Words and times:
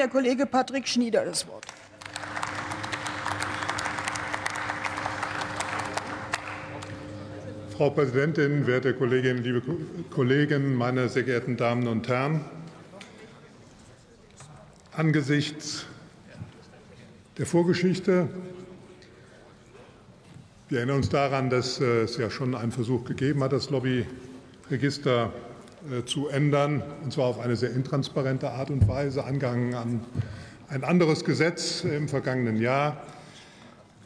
der 0.00 0.08
Kollege 0.08 0.46
Patrick 0.46 0.88
Schnieder 0.88 1.26
das 1.26 1.46
Wort. 1.46 1.66
Frau 7.76 7.90
Präsidentin, 7.90 8.66
werte 8.66 8.94
Kolleginnen, 8.94 9.44
liebe 9.44 9.62
Kollegen, 10.08 10.74
meine 10.74 11.10
sehr 11.10 11.24
geehrten 11.24 11.58
Damen 11.58 11.86
und 11.86 12.08
Herren! 12.08 12.40
Angesichts 14.92 15.84
der 17.36 17.44
Vorgeschichte, 17.44 18.28
wir 20.70 20.78
erinnern 20.78 20.96
uns 20.96 21.10
daran, 21.10 21.50
dass 21.50 21.78
es 21.78 22.16
ja 22.16 22.30
schon 22.30 22.54
einen 22.54 22.72
Versuch 22.72 23.04
gegeben 23.04 23.44
hat, 23.44 23.52
das 23.52 23.68
Lobbyregister 23.68 25.26
äh, 25.26 25.49
zu 26.04 26.28
ändern, 26.28 26.82
und 27.02 27.12
zwar 27.12 27.26
auf 27.26 27.40
eine 27.40 27.56
sehr 27.56 27.72
intransparente 27.72 28.50
Art 28.50 28.70
und 28.70 28.86
Weise, 28.86 29.24
angehangen 29.24 29.74
an 29.74 30.00
ein 30.68 30.84
anderes 30.84 31.24
Gesetz 31.24 31.84
im 31.84 32.08
vergangenen 32.08 32.60
Jahr. 32.60 33.02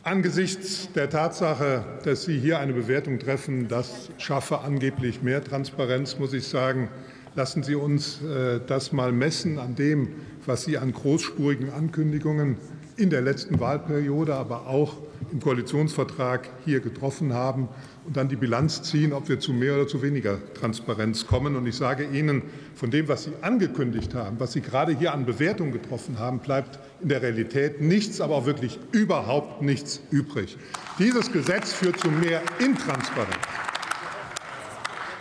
Angesichts 0.03 0.91
der 0.93 1.11
Tatsache, 1.11 1.85
dass 2.05 2.25
Sie 2.25 2.39
hier 2.39 2.59
eine 2.59 2.73
Bewertung 2.73 3.19
treffen, 3.19 3.69
das 3.69 4.11
schaffe 4.19 4.61
angeblich 4.61 5.23
mehr 5.23 5.43
Transparenz, 5.43 6.19
muss 6.19 6.33
ich 6.33 6.47
sagen, 6.47 6.89
lassen 7.35 7.63
Sie 7.63 7.75
uns 7.75 8.23
äh, 8.23 8.61
das 8.67 8.93
mal 8.93 9.13
messen 9.13 9.59
an 9.59 9.75
dem, 9.75 10.09
was 10.47 10.65
Sie 10.65 10.79
an 10.79 10.93
großspurigen 10.93 11.71
Ankündigungen 11.71 12.59
in 12.97 13.11
der 13.11 13.23
letzten 13.23 13.61
Wahlperiode, 13.61 14.35
aber 14.35 14.67
auch 14.67 14.97
im 15.33 15.41
Koalitionsvertrag 15.41 16.49
hier 16.65 16.81
getroffen 16.81 17.33
haben 17.33 17.69
und 18.05 18.17
dann 18.17 18.29
die 18.29 18.37
Bilanz 18.37 18.83
ziehen, 18.83 19.13
ob 19.13 19.29
wir 19.29 19.41
zu 19.41 19.53
mehr 19.53 19.75
oder 19.75 19.89
zu 19.89 20.03
weniger 20.03 20.39
Transparenz 20.55 21.27
kommen. 21.27 21.57
Und 21.57 21.67
ich 21.67 21.77
sage 21.77 22.05
Ihnen, 22.05 22.43
von 22.75 22.91
dem, 22.91 23.09
was 23.09 23.25
Sie 23.25 23.33
angekündigt 23.41 24.15
haben, 24.15 24.39
was 24.39 24.53
Sie 24.53 24.61
gerade 24.61 24.97
hier 24.97 25.13
an 25.13 25.25
Bewertung 25.25 25.73
getroffen 25.73 26.19
haben, 26.19 26.39
bleibt 26.39 26.79
in 27.01 27.09
der 27.09 27.23
Realität 27.23 27.81
nichts, 27.81 28.21
aber 28.21 28.37
auch 28.37 28.47
wirklich 28.47 28.79
überhaupt 28.93 29.63
nichts 29.63 30.01
übrig. 30.11 30.57
Dieses 30.99 31.33
Gesetz 31.33 31.73
führt 31.73 31.99
zu 31.99 32.11
mehr 32.11 32.43
Intransparenz. 32.59 33.35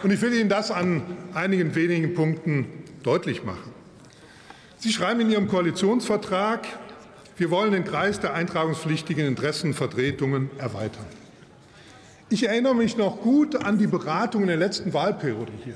Und 0.03 0.12
ich 0.12 0.22
will 0.22 0.34
Ihnen 0.34 0.50
das 0.50 0.69
an 0.69 1.02
einigen 1.34 1.73
wenigen 1.75 2.14
Punkten 2.14 2.66
deutlich 3.03 3.44
machen. 3.44 3.72
Sie 4.78 4.92
schreiben 4.92 5.22
in 5.22 5.31
Ihrem 5.31 5.47
Koalitionsvertrag, 5.47 6.67
wir 7.38 7.50
wollen 7.50 7.72
den 7.72 7.84
Kreis 7.84 8.20
der 8.20 8.34
eintragungspflichtigen 8.34 9.26
Interessenvertretungen 9.26 10.50
erweitern. 10.58 11.06
Ich 12.30 12.48
erinnere 12.48 12.75
mich 12.75 12.98
noch 12.98 13.22
gut 13.22 13.56
an 13.56 13.78
die 13.78 13.88
Beratungen 13.88 14.48
der 14.48 14.58
letzten 14.58 14.94
Wahlperiode 14.94 15.52
hier. 15.64 15.75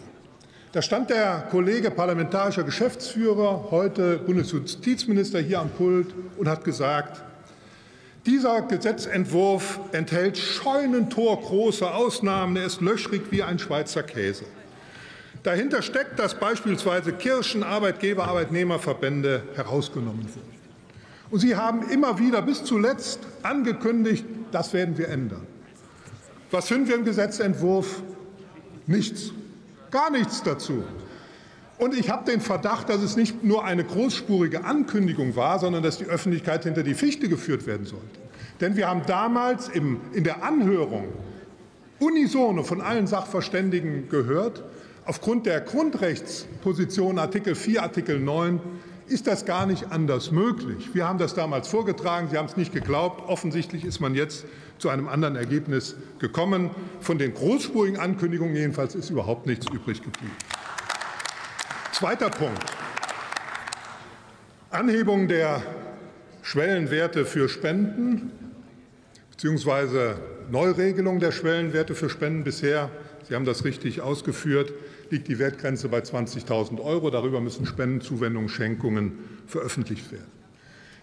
Da 0.71 0.81
stand 0.81 1.09
der 1.09 1.47
Kollege 1.49 1.91
parlamentarischer 1.91 2.63
Geschäftsführer, 2.63 3.67
heute 3.71 4.17
Bundesjustizminister, 4.19 5.39
hier 5.39 5.59
am 5.59 5.69
Pult 5.69 6.13
und 6.37 6.47
hat 6.47 6.63
gesagt, 6.63 7.23
dieser 8.25 8.61
Gesetzentwurf 8.61 9.79
enthält 9.93 10.37
scheunentorgroße 10.37 11.89
Ausnahmen. 11.89 12.57
Er 12.57 12.65
ist 12.65 12.81
löchrig 12.81 13.21
wie 13.31 13.41
ein 13.41 13.57
Schweizer 13.57 14.03
Käse. 14.03 14.43
Dahinter 15.43 15.81
steckt, 15.81 16.19
dass 16.19 16.35
beispielsweise 16.35 17.13
Kirchen, 17.13 17.63
Arbeitgeber, 17.63 18.27
Arbeitnehmerverbände 18.27 19.43
herausgenommen 19.55 20.27
wurden. 20.35 20.56
Und 21.29 21.39
Sie 21.39 21.55
haben 21.55 21.89
immer 21.89 22.19
wieder 22.19 22.41
bis 22.41 22.63
zuletzt 22.63 23.19
angekündigt, 23.43 24.25
das 24.51 24.73
werden 24.73 24.97
wir 24.97 25.09
ändern. 25.09 25.45
Was 26.51 26.67
finden 26.67 26.87
wir 26.87 26.95
im 26.95 27.05
Gesetzentwurf? 27.05 28.01
Nichts. 28.85 29.33
Gar 29.91 30.11
nichts 30.11 30.41
dazu. 30.43 30.83
Und 31.77 31.95
ich 31.95 32.09
habe 32.09 32.29
den 32.29 32.41
Verdacht, 32.41 32.89
dass 32.89 33.01
es 33.01 33.15
nicht 33.15 33.43
nur 33.43 33.63
eine 33.63 33.83
großspurige 33.83 34.63
Ankündigung 34.63 35.35
war, 35.35 35.59
sondern 35.59 35.83
dass 35.83 35.97
die 35.97 36.05
Öffentlichkeit 36.05 36.63
hinter 36.63 36.83
die 36.83 36.95
Fichte 36.95 37.29
geführt 37.29 37.67
werden 37.67 37.85
sollte. 37.85 38.05
Denn 38.61 38.75
wir 38.75 38.87
haben 38.87 39.03
damals 39.05 39.69
im, 39.69 39.99
in 40.13 40.23
der 40.23 40.43
Anhörung 40.43 41.09
unisono 41.99 42.63
von 42.63 42.81
allen 42.81 43.05
Sachverständigen 43.05 44.09
gehört, 44.09 44.63
aufgrund 45.05 45.45
der 45.45 45.61
Grundrechtsposition 45.61 47.19
Artikel 47.19 47.53
4, 47.53 47.83
Artikel 47.83 48.19
9 48.19 48.59
ist 49.07 49.27
das 49.27 49.45
gar 49.45 49.65
nicht 49.65 49.91
anders 49.91 50.31
möglich. 50.31 50.89
Wir 50.93 51.07
haben 51.07 51.17
das 51.17 51.33
damals 51.33 51.67
vorgetragen, 51.67 52.27
Sie 52.29 52.37
haben 52.37 52.47
es 52.47 52.57
nicht 52.57 52.73
geglaubt. 52.73 53.27
Offensichtlich 53.27 53.85
ist 53.85 53.99
man 53.99 54.15
jetzt 54.15 54.45
zu 54.77 54.89
einem 54.89 55.07
anderen 55.07 55.35
Ergebnis 55.35 55.95
gekommen. 56.19 56.69
Von 56.99 57.17
den 57.17 57.33
großspurigen 57.33 57.99
Ankündigungen 57.99 58.55
jedenfalls 58.55 58.95
ist 58.95 59.09
überhaupt 59.09 59.47
nichts 59.47 59.65
übrig 59.71 60.01
geblieben. 60.01 60.35
Zweiter 61.93 62.29
Punkt. 62.29 62.63
Anhebung 64.69 65.27
der 65.27 65.63
Schwellenwerte 66.43 67.25
für 67.25 67.49
Spenden 67.49 68.31
bzw. 69.31 70.15
Neuregelung 70.51 71.19
der 71.19 71.31
Schwellenwerte 71.31 71.95
für 71.95 72.09
Spenden 72.09 72.43
bisher, 72.43 72.89
Sie 73.27 73.35
haben 73.35 73.45
das 73.45 73.65
richtig 73.65 74.01
ausgeführt, 74.01 74.71
liegt 75.11 75.27
die 75.27 75.39
Wertgrenze 75.39 75.89
bei 75.89 75.99
20.000 75.99 76.81
Euro. 76.81 77.09
Darüber 77.09 77.41
müssen 77.41 77.65
Spenden, 77.65 78.01
Zuwendungen, 78.01 78.49
Schenkungen 78.49 79.13
veröffentlicht 79.45 80.11
werden. 80.11 80.37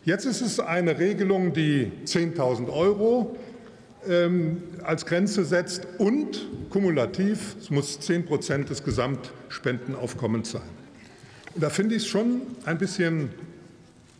Jetzt 0.04 0.26
ist 0.26 0.42
es 0.42 0.60
eine 0.60 0.98
Regelung, 0.98 1.52
die 1.54 1.90
10.000 2.04 2.70
Euro 2.70 3.36
ähm, 4.06 4.62
als 4.82 5.06
Grenze 5.06 5.44
setzt 5.44 5.86
und 5.98 6.46
kumulativ, 6.68 7.56
es 7.60 7.70
muss 7.70 8.00
10 8.00 8.26
Prozent 8.26 8.68
des 8.68 8.84
Gesamtspendenaufkommens 8.84 10.50
sein. 10.50 10.62
Und 11.54 11.62
da 11.62 11.70
finde 11.70 11.94
ich 11.94 12.02
es 12.02 12.08
schon 12.08 12.42
ein 12.66 12.78
bisschen 12.78 13.30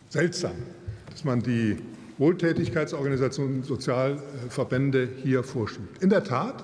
seltsam, 0.09 0.55
dass 1.11 1.23
man 1.23 1.41
die 1.41 1.77
Wohltätigkeitsorganisationen, 2.17 3.63
Sozialverbände 3.63 5.09
hier 5.21 5.43
vorschiebt. 5.43 6.01
In 6.01 6.09
der 6.09 6.23
Tat 6.23 6.63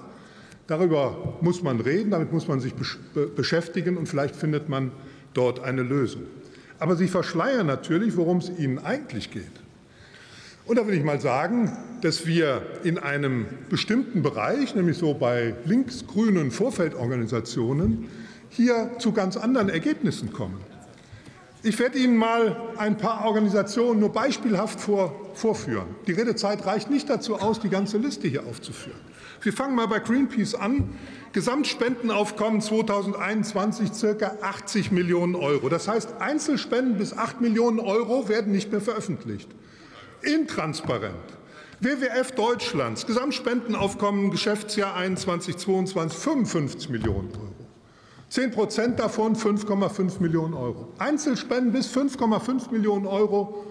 Darüber 0.72 1.34
muss 1.42 1.62
man 1.64 1.82
reden, 1.82 2.12
damit 2.12 2.32
muss 2.32 2.48
man 2.48 2.62
sich 2.62 2.74
beschäftigen 3.36 3.98
und 3.98 4.08
vielleicht 4.08 4.38
findet 4.38 4.70
man 4.70 4.94
dort 5.34 5.60
eine 5.60 5.82
Lösung. 5.82 6.22
Aber 6.80 6.96
Sie 6.96 7.10
verschleiern 7.10 7.68
natürlich, 7.68 8.16
worum 8.16 8.38
es 8.38 8.50
Ihnen 8.58 8.80
eigentlich 8.80 9.32
geht. 9.32 9.52
Und 10.66 10.78
da 10.78 10.88
will 10.88 10.94
ich 10.94 11.04
mal 11.04 11.20
sagen, 11.20 11.78
dass 12.00 12.26
wir 12.26 12.62
in 12.86 12.98
einem 12.98 13.48
bestimmten 13.70 14.22
Bereich, 14.22 14.74
nämlich 14.74 14.98
so 14.98 15.14
bei 15.14 15.56
linksgrünen 15.66 16.52
Vorfeldorganisationen, 16.52 18.08
hier 18.48 18.92
zu 18.98 19.12
ganz 19.12 19.36
anderen 19.36 19.68
Ergebnissen 19.68 20.32
kommen. 20.32 20.71
Ich 21.64 21.78
werde 21.78 22.00
Ihnen 22.00 22.18
mal 22.18 22.60
ein 22.78 22.98
paar 22.98 23.24
Organisationen 23.26 24.00
nur 24.00 24.12
beispielhaft 24.12 24.80
vor, 24.80 25.14
vorführen. 25.36 25.96
Die 26.08 26.14
Redezeit 26.14 26.66
reicht 26.66 26.90
nicht 26.90 27.08
dazu 27.08 27.36
aus, 27.36 27.60
die 27.60 27.70
ganze 27.70 28.00
Liste 28.00 28.28
hier 28.28 28.48
aufzuführen. 28.48 29.00
Wir 29.44 29.54
fangen 29.54 29.76
mal 29.76 29.88
bei 29.88 30.00
Greenpeace 30.00 30.56
an. 30.56 30.96
Gesamtspendenaufkommen 31.34 32.62
2021 32.62 33.94
circa 33.94 34.38
80 34.42 34.92
Millionen 34.92 35.36
Euro. 35.36 35.70
Das 35.70 35.88
heißt, 35.88 36.16
Einzelspenden 36.20 36.98
bis 36.98 37.16
8 37.16 37.42
Millionen 37.42 37.80
Euro 37.80 38.28
werden 38.28 38.52
nicht 38.52 38.72
mehr 38.72 38.82
veröffentlicht. 38.82 39.50
Intransparent. 40.24 41.14
WWF 41.80 42.32
Deutschlands, 42.32 43.06
Gesamtspendenaufkommen 43.06 44.32
Geschäftsjahr 44.32 44.96
21, 44.96 45.58
22, 45.58 46.20
55 46.20 46.90
Millionen 46.90 47.32
Euro. 47.32 47.51
10 48.32 48.52
Prozent 48.52 48.98
davon 48.98 49.36
5,5 49.36 50.22
Millionen 50.22 50.54
Euro. 50.54 50.88
Einzelspenden 50.98 51.74
bis 51.74 51.94
5,5 51.94 52.72
Millionen 52.72 53.06
Euro 53.06 53.66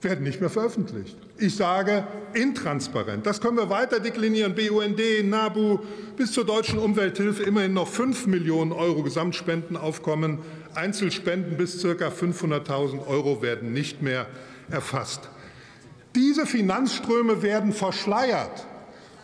werden 0.00 0.22
nicht 0.22 0.40
mehr 0.40 0.48
veröffentlicht. 0.48 1.16
Ich 1.38 1.56
sage 1.56 2.06
intransparent. 2.32 3.26
Das 3.26 3.40
können 3.40 3.56
wir 3.56 3.68
weiter 3.68 3.98
deklinieren. 3.98 4.54
BUND, 4.54 5.00
NABU 5.24 5.80
bis 6.16 6.30
zur 6.30 6.46
deutschen 6.46 6.78
Umwelthilfe 6.78 7.42
immerhin 7.42 7.74
noch 7.74 7.88
5 7.88 8.28
Millionen 8.28 8.70
Euro 8.70 9.02
Gesamtspendenaufkommen. 9.02 10.38
Einzelspenden 10.76 11.56
bis 11.56 11.82
ca. 11.82 11.88
500.000 11.88 13.08
Euro 13.08 13.42
werden 13.42 13.72
nicht 13.72 14.02
mehr 14.02 14.28
erfasst. 14.70 15.28
Diese 16.14 16.46
Finanzströme 16.46 17.42
werden 17.42 17.72
verschleiert. 17.72 18.66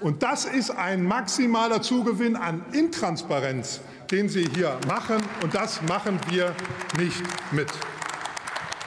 Und 0.00 0.24
das 0.24 0.44
ist 0.44 0.70
ein 0.70 1.04
maximaler 1.04 1.80
Zugewinn 1.80 2.34
an 2.34 2.64
Intransparenz, 2.72 3.80
den 4.12 4.28
Sie 4.28 4.46
hier 4.54 4.78
machen. 4.86 5.16
Und 5.42 5.54
das 5.54 5.82
machen 5.82 6.20
wir 6.28 6.54
nicht 6.98 7.22
mit. 7.50 7.68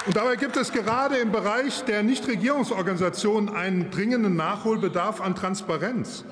Und 0.06 0.16
dabei 0.16 0.36
gibt 0.36 0.56
es 0.56 0.72
gerade 0.72 1.18
im 1.18 1.31
Bereich 1.31 1.83
der 1.86 2.04
Nichtregierungsorganisationen 2.04 3.54
einen 3.56 3.89
dringenden 3.89 4.36
Nachholbedarf 4.36 5.19
an 5.19 5.36
Transparenz. 5.36 6.24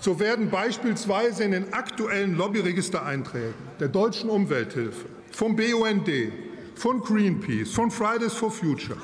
So 0.00 0.18
werden 0.18 0.50
beispielsweise 0.50 1.44
in 1.44 1.52
den 1.52 1.72
aktuellen 1.72 2.36
Lobbyregistereinträgen 2.36 3.54
der 3.78 3.86
Deutschen 3.86 4.28
Umwelthilfe, 4.28 5.06
vom 5.30 5.54
BUND, 5.54 6.10
von 6.74 7.00
Greenpeace, 7.00 7.72
von 7.72 7.92
Fridays 7.92 8.32
for 8.32 8.50
Future 8.50 8.98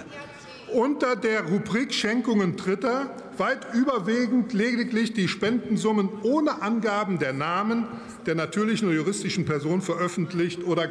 unter 0.72 1.16
der 1.16 1.44
Rubrik 1.46 1.92
Schenkungen 1.92 2.56
Dritter 2.56 3.10
weit 3.36 3.74
überwiegend 3.74 4.52
lediglich 4.52 5.12
die 5.12 5.28
Spendensummen 5.28 6.08
ohne 6.22 6.62
Angaben 6.62 7.18
der 7.18 7.32
Namen 7.32 7.86
der 8.26 8.34
natürlichen 8.34 8.88
oder 8.88 8.96
juristischen 8.96 9.44
Person 9.44 9.80
veröffentlicht 9.80 10.64
oder, 10.64 10.88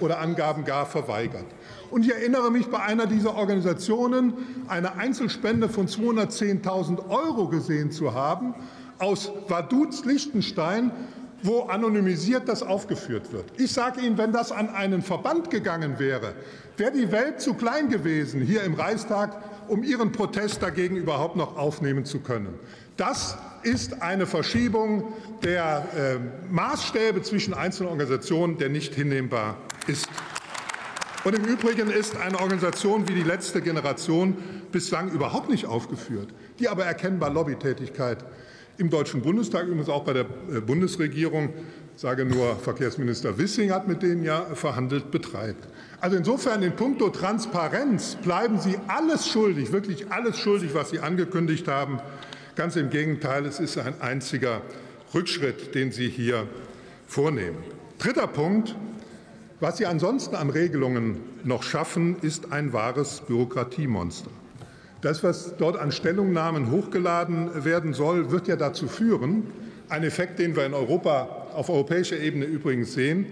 oder 0.00 0.20
Angaben 0.20 0.64
gar 0.64 0.86
verweigert. 0.86 1.46
Und 1.90 2.04
ich 2.04 2.12
erinnere 2.12 2.50
mich 2.50 2.66
bei 2.66 2.80
einer 2.80 3.06
dieser 3.06 3.34
Organisationen 3.34 4.34
eine 4.68 4.96
Einzelspende 4.96 5.68
von 5.68 5.86
210.000 5.86 7.08
Euro 7.08 7.48
gesehen 7.48 7.92
zu 7.92 8.14
haben 8.14 8.54
aus 8.98 9.30
Vaduz 9.48 10.04
Liechtenstein, 10.04 10.90
wo 11.46 11.62
anonymisiert 11.62 12.48
das 12.48 12.62
aufgeführt 12.62 13.32
wird. 13.32 13.44
Ich 13.56 13.72
sage 13.72 14.00
Ihnen, 14.00 14.18
wenn 14.18 14.32
das 14.32 14.50
an 14.50 14.68
einen 14.68 15.00
Verband 15.00 15.50
gegangen 15.50 15.98
wäre, 15.98 16.34
wäre 16.76 16.92
die 16.92 17.12
Welt 17.12 17.40
zu 17.40 17.54
klein 17.54 17.88
gewesen 17.88 18.42
hier 18.42 18.64
im 18.64 18.74
Reichstag, 18.74 19.40
um 19.68 19.82
Ihren 19.82 20.12
Protest 20.12 20.62
dagegen 20.62 20.96
überhaupt 20.96 21.36
noch 21.36 21.56
aufnehmen 21.56 22.04
zu 22.04 22.20
können. 22.20 22.58
Das 22.96 23.38
ist 23.62 24.02
eine 24.02 24.26
Verschiebung 24.26 25.12
der 25.42 25.86
äh, 25.96 26.52
Maßstäbe 26.52 27.22
zwischen 27.22 27.54
einzelnen 27.54 27.90
Organisationen, 27.90 28.58
der 28.58 28.68
nicht 28.68 28.94
hinnehmbar 28.94 29.56
ist. 29.86 30.08
Und 31.24 31.34
im 31.34 31.44
Übrigen 31.44 31.90
ist 31.90 32.16
eine 32.16 32.38
Organisation 32.38 33.08
wie 33.08 33.14
die 33.14 33.22
letzte 33.22 33.60
Generation 33.60 34.36
bislang 34.72 35.10
überhaupt 35.10 35.48
nicht 35.48 35.66
aufgeführt, 35.66 36.28
die 36.58 36.68
aber 36.68 36.84
erkennbar 36.84 37.30
Lobbytätigkeit 37.30 38.24
im 38.78 38.90
Deutschen 38.90 39.22
Bundestag, 39.22 39.66
übrigens 39.66 39.88
auch 39.88 40.04
bei 40.04 40.12
der 40.12 40.26
äh, 40.52 40.60
Bundesregierung, 40.60 41.50
sage 41.96 42.24
nur 42.24 42.56
Verkehrsminister 42.56 43.38
Wissing 43.38 43.72
hat 43.72 43.88
mit 43.88 44.02
denen 44.02 44.22
ja 44.22 44.44
verhandelt, 44.54 45.10
betreibt. 45.10 45.66
Also 46.00 46.16
insofern 46.16 46.62
in 46.62 46.72
puncto 46.76 47.08
Transparenz 47.08 48.16
bleiben 48.16 48.58
Sie 48.58 48.78
alles 48.86 49.28
schuldig, 49.28 49.72
wirklich 49.72 50.10
alles 50.10 50.38
schuldig, 50.38 50.74
was 50.74 50.90
Sie 50.90 51.00
angekündigt 51.00 51.68
haben. 51.68 52.00
Ganz 52.54 52.76
im 52.76 52.90
Gegenteil, 52.90 53.46
es 53.46 53.60
ist 53.60 53.78
ein 53.78 54.00
einziger 54.00 54.60
Rückschritt, 55.14 55.74
den 55.74 55.90
Sie 55.92 56.08
hier 56.08 56.46
vornehmen. 57.06 57.58
Dritter 57.98 58.26
Punkt. 58.26 58.76
Was 59.58 59.78
Sie 59.78 59.86
ansonsten 59.86 60.36
an 60.36 60.50
Regelungen 60.50 61.18
noch 61.42 61.62
schaffen, 61.62 62.16
ist 62.20 62.52
ein 62.52 62.74
wahres 62.74 63.22
Bürokratiemonster. 63.26 64.30
Das, 65.06 65.22
was 65.22 65.54
dort 65.56 65.78
an 65.78 65.92
Stellungnahmen 65.92 66.72
hochgeladen 66.72 67.64
werden 67.64 67.94
soll, 67.94 68.32
wird 68.32 68.48
ja 68.48 68.56
dazu 68.56 68.88
führen, 68.88 69.44
ein 69.88 70.02
Effekt, 70.02 70.40
den 70.40 70.56
wir 70.56 70.66
in 70.66 70.74
Europa 70.74 71.46
auf 71.54 71.70
europäischer 71.70 72.18
Ebene 72.18 72.44
übrigens 72.44 72.92
sehen, 72.94 73.26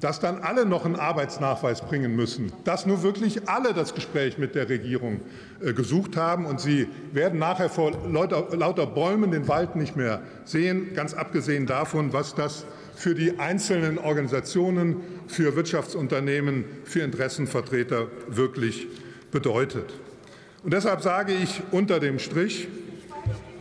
dass 0.00 0.20
dann 0.20 0.38
alle 0.38 0.64
noch 0.64 0.86
einen 0.86 0.96
Arbeitsnachweis 0.96 1.82
bringen 1.82 2.16
müssen, 2.16 2.50
dass 2.64 2.86
nur 2.86 3.02
wirklich 3.02 3.46
alle 3.46 3.74
das 3.74 3.94
Gespräch 3.94 4.38
mit 4.38 4.54
der 4.54 4.70
Regierung 4.70 5.20
äh, 5.60 5.74
gesucht 5.74 6.16
haben. 6.16 6.46
Und 6.46 6.62
sie 6.62 6.88
werden 7.12 7.38
nachher 7.38 7.68
vor 7.68 7.92
lauter, 8.10 8.56
lauter 8.56 8.86
Bäumen 8.86 9.32
den 9.32 9.48
Wald 9.48 9.76
nicht 9.76 9.96
mehr 9.96 10.22
sehen, 10.46 10.94
ganz 10.94 11.12
abgesehen 11.12 11.66
davon, 11.66 12.14
was 12.14 12.34
das 12.34 12.64
für 12.94 13.14
die 13.14 13.38
einzelnen 13.38 13.98
Organisationen, 13.98 14.96
für 15.26 15.56
Wirtschaftsunternehmen, 15.56 16.64
für 16.84 17.00
Interessenvertreter 17.00 18.06
wirklich 18.28 18.86
bedeutet. 19.30 19.92
Und 20.62 20.72
deshalb 20.72 21.02
sage 21.02 21.32
ich 21.32 21.60
unter 21.72 21.98
dem 21.98 22.18
Strich, 22.18 22.68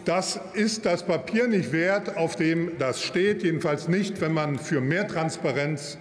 das 0.06 0.40
ist 0.54 0.86
das 0.86 1.04
Papier 1.04 1.48
nicht 1.48 1.72
wert, 1.72 2.18
auf 2.18 2.36
dem 2.36 2.78
das 2.78 3.02
steht, 3.02 3.44
jedenfalls 3.44 3.88
nicht, 3.88 4.22
wenn 4.22 4.34
man 4.34 4.60
für 4.60 4.82
mehr 4.82 5.08
Transparenz 5.08 5.98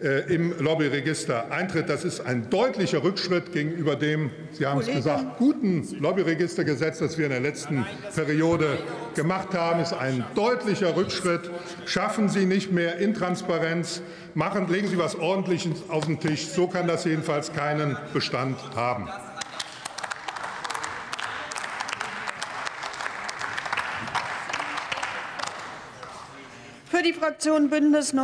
äh, 0.00 0.32
im 0.32 0.52
Lobbyregister 0.58 1.50
eintritt. 1.50 1.88
Das 1.88 2.04
ist 2.04 2.20
ein 2.20 2.50
deutlicher 2.50 3.02
Rückschritt 3.02 3.52
gegenüber 3.52 3.96
dem, 3.96 4.30
Sie 4.52 4.66
haben 4.66 4.80
es 4.80 4.86
gesagt, 4.86 5.38
guten 5.38 5.86
Lobbyregistergesetz, 6.00 6.98
das 6.98 7.16
wir 7.16 7.26
in 7.26 7.32
der 7.32 7.40
letzten 7.40 7.86
Periode 8.14 8.78
gemacht 9.14 9.54
haben. 9.54 9.80
Es 9.80 9.92
ist 9.92 9.98
ein 9.98 10.24
deutlicher 10.34 10.96
Rückschritt. 10.96 11.50
Schaffen 11.86 12.28
Sie 12.28 12.44
nicht 12.44 12.72
mehr 12.72 12.98
Intransparenz, 12.98 14.02
machen, 14.34 14.68
legen 14.68 14.88
Sie 14.88 14.98
was 14.98 15.16
Ordentliches 15.16 15.82
auf 15.88 16.06
den 16.06 16.20
Tisch. 16.20 16.46
So 16.46 16.66
kann 16.66 16.86
das 16.86 17.04
jedenfalls 17.04 17.52
keinen 17.52 17.96
Bestand 18.12 18.56
haben. 18.74 19.08
Die 27.04 27.12
Fraktion 27.12 27.68
Bündnis 27.68 28.12